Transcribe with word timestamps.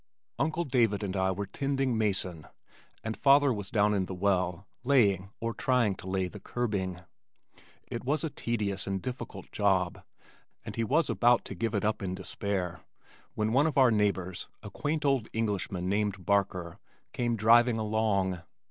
Uncle 0.39 0.63
David 0.63 1.03
and 1.03 1.15
I 1.15 1.29
were 1.29 1.45
"tending 1.45 1.95
mason," 1.95 2.47
and 3.03 3.15
father 3.15 3.53
was 3.53 3.69
down 3.69 3.93
in 3.93 4.07
the 4.07 4.15
well 4.15 4.67
laying 4.83 5.29
or 5.39 5.53
trying 5.53 5.93
to 5.97 6.09
lay 6.09 6.27
the 6.27 6.39
curbing. 6.39 7.01
It 7.85 8.03
was 8.03 8.23
a 8.23 8.31
tedious 8.31 8.87
and 8.87 8.99
difficult 8.99 9.51
job 9.51 10.01
and 10.65 10.75
he 10.75 10.83
was 10.83 11.07
about 11.07 11.45
to 11.45 11.53
give 11.53 11.75
it 11.75 11.85
up 11.85 12.01
in 12.01 12.15
despair 12.15 12.79
when 13.35 13.53
one 13.53 13.67
of 13.67 13.77
our 13.77 13.91
neighbors, 13.91 14.47
a 14.63 14.71
quaint 14.71 15.05
old 15.05 15.29
Englishman 15.33 15.87
named 15.87 16.25
Barker, 16.25 16.79
came 17.13 17.35
driving 17.35 17.77
along. 17.77 18.41